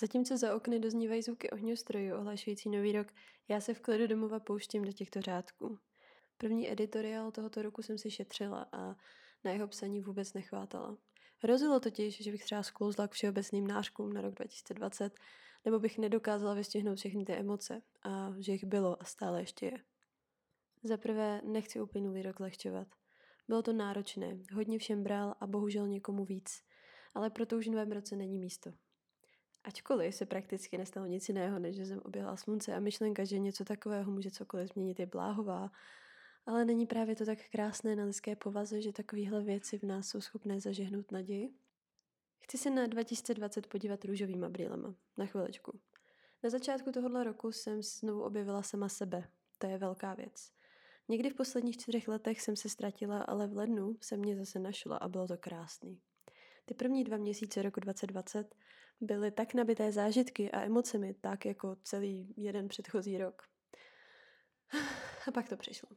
[0.00, 3.06] Zatímco za okny doznívají zvuky ohňostrojů ohlašující nový rok,
[3.48, 5.78] já se v klidu domova pouštím do těchto řádků.
[6.36, 8.96] První editoriál tohoto roku jsem si šetřila a
[9.44, 10.96] na jeho psaní vůbec nechvátala.
[11.38, 15.14] Hrozilo totiž, že bych třeba sklouzla k všeobecným nářkům na rok 2020,
[15.64, 19.78] nebo bych nedokázala vystihnout všechny ty emoce a že jich bylo a stále ještě je.
[20.82, 22.88] Za prvé nechci uplynulý rok lehčovat.
[23.48, 26.62] Bylo to náročné, hodně všem bral a bohužel někomu víc,
[27.14, 28.72] ale proto už v novém roce není místo.
[29.64, 33.64] Ačkoliv se prakticky nestalo nic jiného, než že jsem objela slunce a myšlenka, že něco
[33.64, 35.70] takového může cokoliv změnit, je bláhová,
[36.46, 40.20] ale není právě to tak krásné na lidské povaze, že takovéhle věci v nás jsou
[40.20, 41.54] schopné zažehnout naději?
[42.40, 44.94] Chci se na 2020 podívat růžovýma brýlema.
[45.18, 45.80] Na chviličku.
[46.42, 49.28] Na začátku tohohle roku jsem znovu objevila sama sebe.
[49.58, 50.52] To je velká věc.
[51.08, 54.96] Někdy v posledních čtyřech letech jsem se ztratila, ale v lednu se mě zase našla
[54.96, 56.00] a bylo to krásný.
[56.64, 58.54] Ty první dva měsíce roku 2020
[59.00, 63.42] byly tak nabité zážitky a emocemi, tak jako celý jeden předchozí rok.
[65.28, 65.88] A pak to přišlo.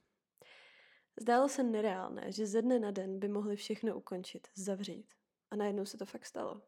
[1.21, 5.13] Zdálo se nereálné, že ze dne na den by mohli všechno ukončit, zavřít.
[5.51, 6.61] A najednou se to fakt stalo.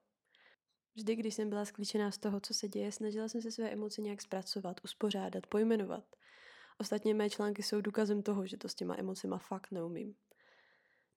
[0.95, 4.01] Vždy, když jsem byla sklíčená z toho, co se děje, snažila jsem se své emoce
[4.01, 6.03] nějak zpracovat, uspořádat, pojmenovat.
[6.77, 10.15] Ostatně mé články jsou důkazem toho, že to s těma emocema fakt neumím.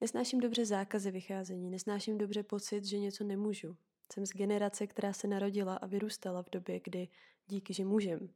[0.00, 3.76] Nesnáším dobře zákazy vycházení, nesnáším dobře pocit, že něco nemůžu.
[4.12, 7.08] Jsem z generace, která se narodila a vyrůstala v době, kdy
[7.46, 8.28] díky, že můžem.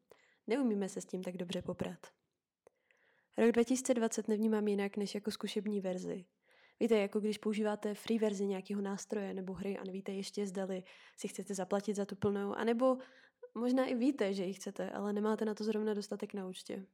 [0.47, 2.07] Neumíme se s tím tak dobře poprat.
[3.39, 6.25] Rok 2020 nevnímám jinak než jako zkušební verzi.
[6.81, 10.83] Víte, jako když používáte free verzi nějakého nástroje nebo hry a nevíte ještě zdali
[11.17, 12.99] si chcete zaplatit za tu plnou, anebo
[13.55, 16.87] možná i víte, že ji chcete, ale nemáte na to zrovna dostatek na účtě.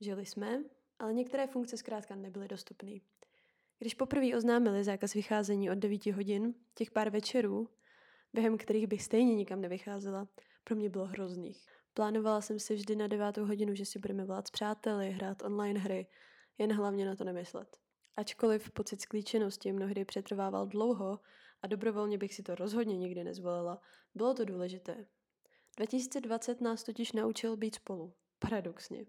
[0.00, 0.64] Žili jsme,
[0.98, 2.92] ale některé funkce zkrátka nebyly dostupné.
[3.78, 7.68] Když poprvé oznámili zákaz vycházení od 9 hodin, těch pár večerů,
[8.36, 10.28] během kterých bych stejně nikam nevycházela,
[10.64, 11.66] pro mě bylo hrozných.
[11.94, 15.80] Plánovala jsem si vždy na devátou hodinu, že si budeme volat s přáteli, hrát online
[15.80, 16.06] hry,
[16.58, 17.76] jen hlavně na to nemyslet.
[18.16, 21.20] Ačkoliv pocit sklíčenosti mnohdy přetrvával dlouho
[21.62, 23.80] a dobrovolně bych si to rozhodně nikdy nezvolila,
[24.14, 25.06] bylo to důležité.
[25.76, 28.14] 2020 nás totiž naučil být spolu.
[28.38, 29.06] Paradoxně.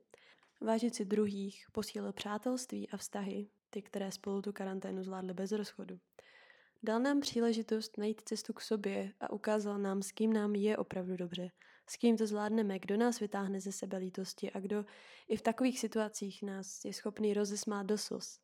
[0.62, 6.00] Vážit si druhých, posílil přátelství a vztahy, ty, které spolu tu karanténu zvládly bez rozchodu.
[6.84, 11.18] Dal nám příležitost najít cestu k sobě a ukázal nám, s kým nám je opravdu
[11.18, 11.52] dobře,
[11.88, 14.86] s kým to zvládneme, kdo nás vytáhne ze sebe lítosti a kdo
[15.28, 18.40] i v takových situacích nás je schopný rozesmát do slz.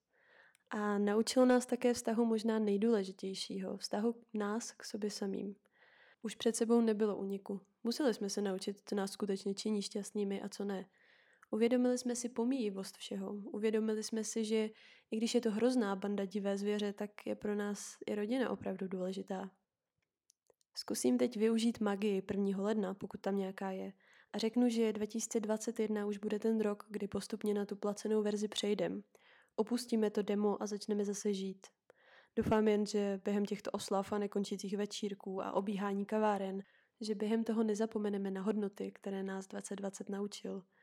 [0.69, 5.55] A naučil nás také vztahu možná nejdůležitějšího, vztahu nás k sobě samým.
[6.21, 7.61] Už před sebou nebylo uniku.
[7.83, 10.85] Museli jsme se naučit, co nás skutečně činí šťastnými a co ne–
[11.53, 13.33] Uvědomili jsme si pomíjivost všeho.
[13.33, 14.69] Uvědomili jsme si, že
[15.11, 18.87] i když je to hrozná banda divé zvěře, tak je pro nás i rodina opravdu
[18.87, 19.51] důležitá.
[20.75, 22.63] Zkusím teď využít magii 1.
[22.63, 23.93] ledna, pokud tam nějaká je,
[24.33, 29.03] a řeknu, že 2021 už bude ten rok, kdy postupně na tu placenou verzi přejdem.
[29.55, 31.67] Opustíme to demo a začneme zase žít.
[32.35, 36.63] Doufám jen, že během těchto oslav a nekončících večírků a obíhání kaváren,
[37.01, 40.63] že během toho nezapomeneme na hodnoty, které nás 2020 naučil–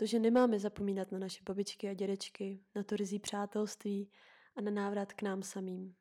[0.00, 4.10] to, že nemáme zapomínat na naše babičky a dědečky, na to rizí přátelství
[4.56, 5.94] a na návrat k nám samým.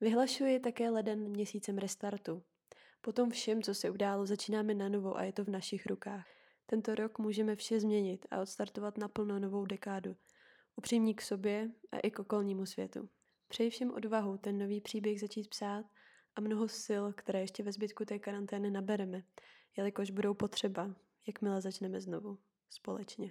[0.00, 2.42] Vyhlašuji také leden měsícem restartu.
[3.00, 6.26] Potom všem, co se událo, začínáme na novo a je to v našich rukách.
[6.66, 10.16] Tento rok můžeme vše změnit a odstartovat naplno novou dekádu.
[10.76, 13.08] Upřímní k sobě a i k okolnímu světu.
[13.48, 15.86] Přeji všem odvahu ten nový příběh začít psát
[16.36, 19.22] a mnoho sil, které ještě ve zbytku té karantény nabereme,
[19.76, 20.94] jelikož budou potřeba,
[21.26, 22.38] jakmile začneme znovu
[22.68, 23.30] społecznie.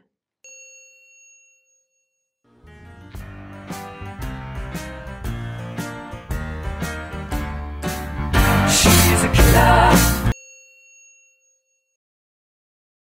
[8.67, 10.22] She's a killer.